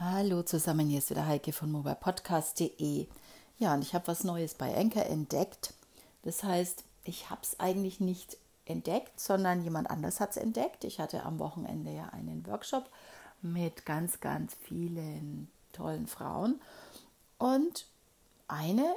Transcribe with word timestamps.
Hallo 0.00 0.44
zusammen, 0.44 0.88
hier 0.88 0.98
ist 0.98 1.10
wieder 1.10 1.26
Heike 1.26 1.52
von 1.52 1.72
mobilepodcast.de. 1.72 3.08
Ja, 3.58 3.74
und 3.74 3.82
ich 3.82 3.94
habe 3.94 4.06
was 4.06 4.22
Neues 4.22 4.54
bei 4.54 4.70
Enker 4.70 5.04
entdeckt. 5.06 5.74
Das 6.22 6.44
heißt, 6.44 6.84
ich 7.02 7.30
habe 7.30 7.40
es 7.42 7.58
eigentlich 7.58 7.98
nicht 7.98 8.36
entdeckt, 8.64 9.18
sondern 9.18 9.64
jemand 9.64 9.90
anders 9.90 10.20
hat 10.20 10.30
es 10.30 10.36
entdeckt. 10.36 10.84
Ich 10.84 11.00
hatte 11.00 11.24
am 11.24 11.40
Wochenende 11.40 11.90
ja 11.90 12.10
einen 12.10 12.46
Workshop 12.46 12.88
mit 13.42 13.86
ganz, 13.86 14.20
ganz 14.20 14.54
vielen 14.54 15.50
tollen 15.72 16.06
Frauen. 16.06 16.60
Und 17.38 17.86
eine, 18.46 18.94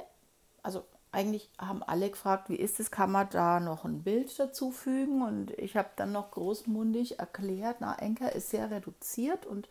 also 0.62 0.84
eigentlich 1.12 1.50
haben 1.58 1.82
alle 1.82 2.10
gefragt, 2.10 2.48
wie 2.48 2.56
ist 2.56 2.80
es, 2.80 2.90
kann 2.90 3.12
man 3.12 3.28
da 3.30 3.60
noch 3.60 3.84
ein 3.84 4.02
Bild 4.02 4.38
dazu 4.38 4.70
fügen? 4.70 5.22
Und 5.22 5.50
ich 5.58 5.76
habe 5.76 5.90
dann 5.96 6.12
noch 6.12 6.30
großmundig 6.30 7.18
erklärt, 7.18 7.76
na, 7.80 7.94
Enker 7.98 8.32
ist 8.32 8.50
sehr 8.50 8.70
reduziert 8.70 9.46
und 9.46 9.68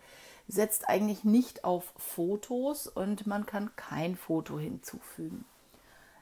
setzt 0.48 0.88
eigentlich 0.88 1.24
nicht 1.24 1.64
auf 1.64 1.94
Fotos 1.98 2.88
und 2.88 3.26
man 3.26 3.46
kann 3.46 3.76
kein 3.76 4.16
Foto 4.16 4.60
hinzufügen. 4.60 5.46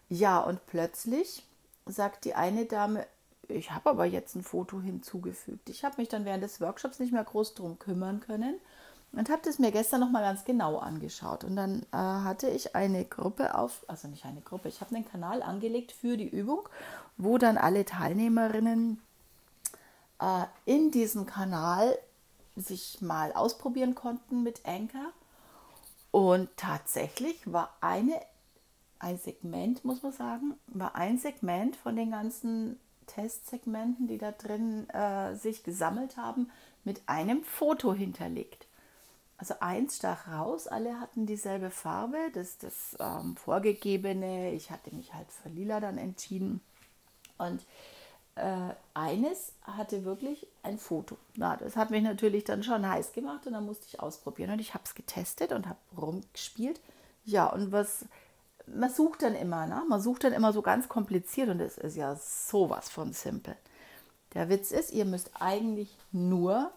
Ja, 0.08 0.40
und 0.40 0.66
plötzlich 0.68 1.44
sagt 1.86 2.26
die 2.26 2.36
eine 2.36 2.66
Dame, 2.66 3.06
ich 3.48 3.72
habe 3.72 3.90
aber 3.90 4.06
jetzt 4.06 4.36
ein 4.36 4.44
Foto 4.44 4.80
hinzugefügt. 4.80 5.70
Ich 5.70 5.84
habe 5.84 5.96
mich 5.98 6.08
dann 6.08 6.26
während 6.26 6.44
des 6.44 6.62
Workshops 6.62 7.00
nicht 7.00 7.12
mehr 7.12 7.24
groß 7.24 7.56
drum 7.56 7.80
kümmern 7.80 8.20
können 8.20 8.56
und 9.12 9.30
habe 9.30 9.42
das 9.44 9.60
mir 9.60 9.72
gestern 9.72 10.02
noch 10.02 10.12
mal 10.12 10.22
ganz 10.22 10.46
genau 10.46 10.78
angeschaut. 10.78 11.44
Und 11.44 11.56
dann 11.56 11.84
äh, 11.92 11.98
hatte 11.98 12.48
ich 12.50 12.76
eine 12.76 13.06
Gruppe 13.06 13.56
auf, 13.56 13.84
also 13.88 14.08
nicht 14.08 14.26
eine 14.26 14.42
Gruppe, 14.42 14.70
ich 14.70 14.82
habe 14.82 14.96
einen 14.96 15.10
Kanal 15.10 15.42
angelegt 15.42 15.92
für 15.92 16.16
die 16.16 16.28
Übung, 16.28 16.70
wo 17.18 17.38
dann 17.38 17.58
alle 17.58 17.86
Teilnehmerinnen 17.86 19.02
äh, 20.20 20.46
in 20.66 20.92
diesem 20.92 21.26
Kanal 21.26 21.98
sich 22.56 23.02
mal 23.02 23.34
ausprobieren 23.34 23.96
konnten 23.96 24.44
mit 24.44 24.66
Anchor. 24.66 25.12
Und 26.12 26.50
tatsächlich 26.58 27.52
war 27.52 27.76
eine, 27.82 28.20
ein 29.00 29.18
Segment, 29.18 29.86
muss 29.86 30.04
man 30.04 30.12
sagen, 30.12 30.56
war 30.68 30.96
ein 30.96 31.18
Segment 31.18 31.76
von 31.76 31.96
den 31.96 32.12
ganzen 32.12 32.80
Testsegmenten, 33.08 34.08
die 34.08 34.18
da 34.18 34.32
drin 34.32 34.90
äh, 34.90 35.36
sich 35.36 35.64
gesammelt 35.64 36.18
haben, 36.18 36.52
mit 36.84 37.02
einem 37.08 37.44
Foto 37.44 37.94
hinterlegt. 37.94 38.68
Also 39.40 39.56
eins 39.62 39.98
stach 39.98 40.28
raus, 40.28 40.68
alle 40.68 41.00
hatten 41.00 41.26
dieselbe 41.26 41.72
Farbe, 41.72 42.18
das 42.34 42.58
das 42.58 42.98
ähm, 43.00 43.38
vorgegebene. 43.38 44.52
Ich 44.52 44.70
hatte 44.70 44.94
mich 44.94 45.14
halt 45.14 45.32
für 45.32 45.50
lila 45.50 45.80
dann 45.80 45.98
entschieden. 45.98 46.62
Und 47.38 47.66
äh, 48.36 48.74
eines 48.94 49.54
hatte 49.64 50.04
wirklich 50.04 50.46
ein 50.62 50.78
Foto. 50.78 51.18
Na, 51.36 51.56
das 51.56 51.78
hat 51.78 51.90
mich 51.90 52.04
natürlich 52.04 52.44
dann 52.44 52.64
schon 52.64 52.88
heiß 52.88 53.14
gemacht 53.14 53.48
und 53.48 53.54
dann 53.54 53.66
musste 53.66 53.86
ich 53.88 54.02
ausprobieren. 54.02 54.52
Und 54.52 54.60
ich 54.60 54.74
habe 54.74 54.84
es 54.86 54.94
getestet 54.94 55.54
und 55.54 55.68
habe 55.68 55.80
rumgespielt. 55.98 56.82
Ja, 57.24 57.48
und 57.48 57.72
was 57.72 58.06
man 58.76 58.92
sucht 58.92 59.24
dann 59.24 59.36
immer, 59.36 59.66
ne? 59.68 59.84
man 59.88 60.02
sucht 60.02 60.24
dann 60.24 60.34
immer 60.34 60.54
so 60.54 60.62
ganz 60.62 60.88
kompliziert 60.90 61.50
und 61.50 61.60
es 61.60 61.78
ist 61.78 61.96
ja 61.96 62.16
sowas 62.16 62.90
von 62.90 63.14
simpel. 63.14 63.56
Der 64.34 64.50
Witz 64.50 64.72
ist, 64.72 64.92
ihr 64.92 65.06
müsst 65.06 65.32
eigentlich 65.40 65.98
nur, 66.12 66.72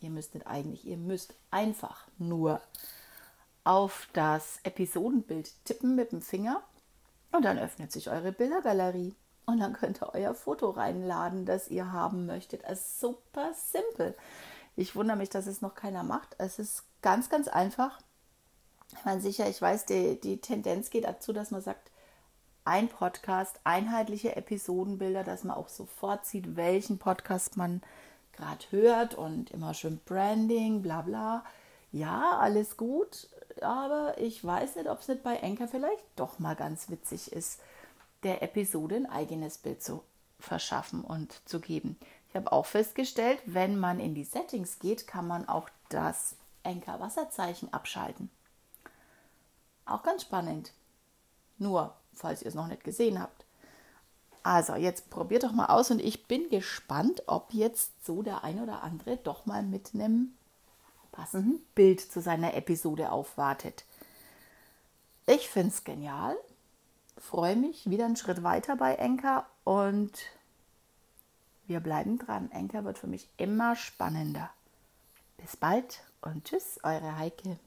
ihr 0.00 0.10
müsst 0.10 0.34
nicht 0.34 0.46
eigentlich, 0.46 0.86
ihr 0.86 0.96
müsst 0.96 1.34
einfach 1.50 2.06
nur 2.18 2.60
auf 3.64 4.08
das 4.12 4.60
Episodenbild 4.62 5.52
tippen 5.64 5.94
mit 5.94 6.12
dem 6.12 6.22
Finger 6.22 6.62
und 7.32 7.44
dann 7.44 7.58
öffnet 7.58 7.92
sich 7.92 8.10
eure 8.10 8.32
Bildergalerie. 8.32 9.14
Und 9.46 9.60
dann 9.60 9.72
könnt 9.72 10.02
ihr 10.02 10.14
euer 10.14 10.34
Foto 10.34 10.68
reinladen, 10.68 11.46
das 11.46 11.68
ihr 11.68 11.90
haben 11.90 12.26
möchtet. 12.26 12.64
Es 12.64 12.80
ist 12.80 13.00
super 13.00 13.52
simpel. 13.54 14.14
Ich 14.76 14.94
wundere 14.94 15.16
mich, 15.16 15.30
dass 15.30 15.46
es 15.46 15.62
noch 15.62 15.74
keiner 15.74 16.02
macht. 16.02 16.36
Es 16.36 16.58
ist 16.58 16.84
ganz, 17.00 17.30
ganz 17.30 17.48
einfach. 17.48 17.98
Ich 18.92 19.04
meine, 19.06 19.22
sicher, 19.22 19.48
ich 19.48 19.60
weiß, 19.60 19.86
die, 19.86 20.20
die 20.20 20.42
Tendenz 20.42 20.90
geht 20.90 21.04
dazu, 21.04 21.32
dass 21.32 21.50
man 21.50 21.62
sagt, 21.62 21.90
ein 22.64 22.88
Podcast, 22.88 23.58
einheitliche 23.64 24.36
Episodenbilder, 24.36 25.24
dass 25.24 25.44
man 25.44 25.56
auch 25.56 25.68
sofort 25.68 26.26
sieht, 26.26 26.56
welchen 26.56 26.98
Podcast 26.98 27.56
man 27.56 27.80
gerade 28.38 28.64
hört 28.70 29.14
und 29.14 29.50
immer 29.50 29.74
schön 29.74 30.00
Branding, 30.06 30.80
bla 30.80 31.02
bla. 31.02 31.44
Ja, 31.92 32.38
alles 32.38 32.76
gut, 32.76 33.28
aber 33.60 34.14
ich 34.18 34.42
weiß 34.42 34.76
nicht, 34.76 34.88
ob 34.88 35.00
es 35.00 35.08
nicht 35.08 35.22
bei 35.22 35.36
Enker 35.36 35.68
vielleicht 35.68 36.04
doch 36.16 36.38
mal 36.38 36.56
ganz 36.56 36.88
witzig 36.88 37.32
ist 37.32 37.60
der 38.22 38.42
Episode 38.42 38.96
ein 38.96 39.06
eigenes 39.06 39.58
Bild 39.58 39.82
zu 39.82 40.02
verschaffen 40.40 41.02
und 41.02 41.40
zu 41.48 41.60
geben. 41.60 41.96
Ich 42.28 42.36
habe 42.36 42.52
auch 42.52 42.66
festgestellt, 42.66 43.40
wenn 43.46 43.78
man 43.78 44.00
in 44.00 44.14
die 44.14 44.24
Settings 44.24 44.78
geht, 44.78 45.06
kann 45.06 45.26
man 45.26 45.48
auch 45.48 45.68
das 45.88 46.36
Enker 46.62 47.00
Wasserzeichen 47.00 47.72
abschalten. 47.72 48.30
Auch 49.86 50.02
ganz 50.02 50.22
spannend. 50.22 50.72
Nur, 51.56 51.94
falls 52.12 52.42
ihr 52.42 52.48
es 52.48 52.54
noch 52.54 52.66
nicht 52.66 52.84
gesehen 52.84 53.20
habt. 53.20 53.44
Also, 54.42 54.74
jetzt 54.74 55.10
probiert 55.10 55.44
doch 55.44 55.52
mal 55.52 55.66
aus 55.66 55.90
und 55.90 56.00
ich 56.00 56.26
bin 56.26 56.48
gespannt, 56.48 57.22
ob 57.26 57.52
jetzt 57.52 58.04
so 58.04 58.22
der 58.22 58.44
ein 58.44 58.60
oder 58.60 58.82
andere 58.82 59.16
doch 59.18 59.46
mal 59.46 59.62
mit 59.62 59.94
einem 59.94 60.32
passenden 61.12 61.60
Bild 61.74 62.00
zu 62.00 62.20
seiner 62.20 62.54
Episode 62.54 63.10
aufwartet. 63.12 63.84
Ich 65.26 65.48
finde 65.48 65.68
es 65.68 65.84
genial 65.84 66.36
freue 67.20 67.56
mich 67.56 67.88
wieder 67.88 68.06
einen 68.06 68.16
Schritt 68.16 68.42
weiter 68.42 68.76
bei 68.76 68.94
Enker 68.94 69.46
und 69.64 70.12
wir 71.66 71.80
bleiben 71.80 72.18
dran. 72.18 72.50
Enker 72.50 72.84
wird 72.84 72.98
für 72.98 73.06
mich 73.06 73.28
immer 73.36 73.76
spannender. 73.76 74.50
Bis 75.36 75.56
bald 75.56 76.02
und 76.22 76.44
tschüss, 76.44 76.80
eure 76.82 77.18
Heike. 77.18 77.58